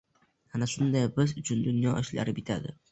[0.57, 2.77] Ana shunda biz uchun dunyo ishlari bitadi.